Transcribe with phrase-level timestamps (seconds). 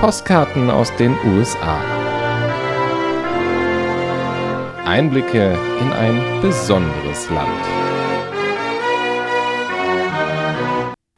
[0.00, 1.80] Postkarten aus den USA.
[4.84, 7.48] Einblicke in ein besonderes Land.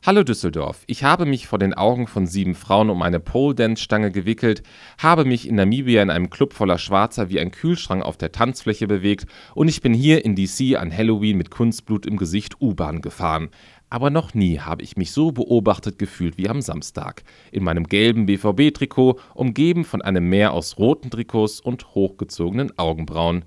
[0.03, 4.63] Hallo Düsseldorf, ich habe mich vor den Augen von sieben Frauen um eine Pole-Dance-Stange gewickelt,
[4.97, 8.87] habe mich in Namibia in einem Club voller Schwarzer wie ein Kühlschrank auf der Tanzfläche
[8.87, 13.51] bewegt und ich bin hier in DC an Halloween mit Kunstblut im Gesicht U-Bahn gefahren.
[13.91, 17.23] Aber noch nie habe ich mich so beobachtet gefühlt wie am Samstag.
[17.53, 23.45] In meinem gelben BVB-Trikot, umgeben von einem Meer aus roten Trikots und hochgezogenen Augenbrauen.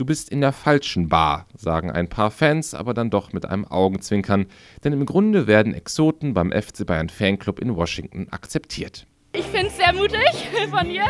[0.00, 3.66] Du bist in der falschen Bar, sagen ein paar Fans, aber dann doch mit einem
[3.66, 4.46] Augenzwinkern,
[4.82, 9.06] denn im Grunde werden Exoten beim FC Bayern Fanclub in Washington akzeptiert.
[9.34, 11.04] Ich finde es sehr mutig von ihr.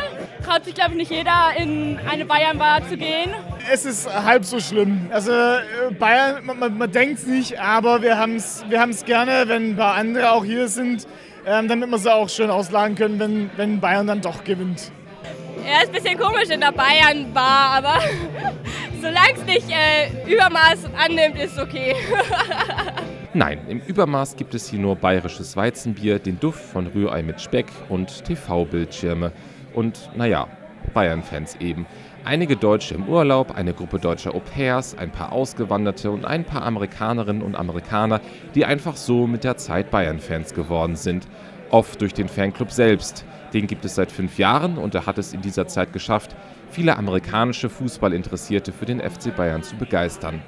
[0.44, 3.30] Traut sich, glaube ich, nicht jeder, in eine Bayern-Bar zu gehen.
[3.72, 5.06] Es ist halb so schlimm.
[5.12, 9.44] Also äh, Bayern, man, man, man denkt es nicht, aber wir haben es wir gerne,
[9.46, 11.06] wenn ein paar andere auch hier sind,
[11.46, 14.90] ähm, damit wir sie auch schön ausladen können, wenn, wenn Bayern dann doch gewinnt.
[15.66, 18.00] Ja, ist ein bisschen komisch in der Bayern-Bar, aber
[19.00, 21.94] solange es nicht äh, Übermaß annimmt, ist okay.
[23.34, 27.66] Nein, im Übermaß gibt es hier nur bayerisches Weizenbier, den Duft von Rührei mit Speck
[27.88, 29.32] und TV-Bildschirme.
[29.72, 30.48] Und naja,
[30.92, 31.86] Bayern-Fans eben.
[32.24, 37.42] Einige Deutsche im Urlaub, eine Gruppe deutscher Au-pairs, ein paar Ausgewanderte und ein paar Amerikanerinnen
[37.42, 38.20] und Amerikaner,
[38.54, 41.26] die einfach so mit der Zeit Bayern-Fans geworden sind.
[41.70, 43.24] Oft durch den Fanclub selbst.
[43.54, 46.36] Den gibt es seit fünf Jahren und er hat es in dieser Zeit geschafft,
[46.70, 50.42] viele amerikanische Fußballinteressierte für den FC Bayern zu begeistern.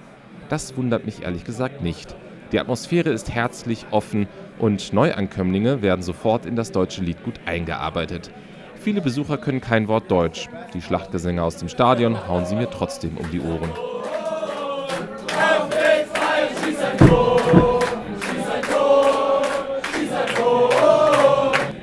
[0.48, 2.14] Das wundert mich ehrlich gesagt nicht.
[2.52, 4.28] Die Atmosphäre ist herzlich, offen
[4.58, 8.30] und Neuankömmlinge werden sofort in das deutsche Lied gut eingearbeitet.
[8.74, 10.48] Viele Besucher können kein Wort Deutsch.
[10.74, 13.70] Die Schlachtgesänge aus dem Stadion hauen sie mir trotzdem um die Ohren.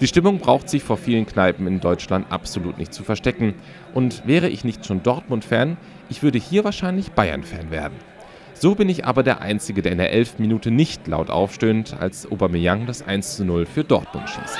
[0.01, 3.55] Die Stimmung braucht sich vor vielen Kneipen in Deutschland absolut nicht zu verstecken.
[3.93, 5.75] Und wäre ich nicht schon Dortmund-Fan,
[6.07, 7.97] ich würde hier wahrscheinlich Bayern-Fan werden.
[8.53, 10.39] So bin ich aber der Einzige, der in der 11.
[10.39, 14.57] Minute nicht laut aufstöhnt, als Aubameyang das 1 zu 0 für Dortmund schießt.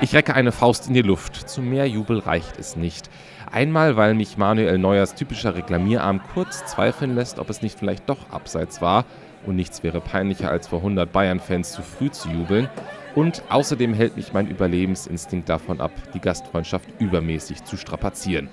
[0.00, 1.36] Ich recke eine Faust in die Luft.
[1.50, 3.10] Zu mehr Jubel reicht es nicht.
[3.50, 8.30] Einmal, weil mich Manuel Neuers typischer Reklamierarm kurz zweifeln lässt, ob es nicht vielleicht doch
[8.30, 9.04] abseits war
[9.46, 12.68] und nichts wäre peinlicher als vor 100 Bayern-Fans zu früh zu jubeln.
[13.14, 18.48] Und außerdem hält mich mein Überlebensinstinkt davon ab, die Gastfreundschaft übermäßig zu strapazieren.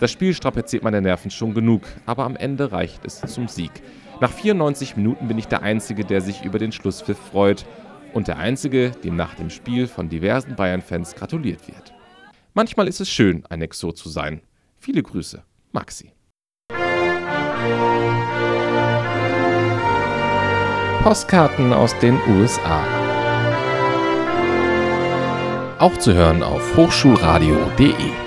[0.00, 3.70] Das Spiel strapaziert meine Nerven schon genug, aber am Ende reicht es zum Sieg.
[4.20, 7.64] Nach 94 Minuten bin ich der Einzige, der sich über den Schlusspfiff freut
[8.12, 11.94] und der Einzige, dem nach dem Spiel von diversen Bayern-Fans gratuliert wird.
[12.54, 14.40] Manchmal ist es schön, ein Exot zu sein.
[14.78, 15.42] Viele Grüße,
[15.72, 16.12] Maxi.
[21.04, 22.82] Postkarten aus den USA.
[25.78, 28.23] Auch zu hören auf hochschulradio.de.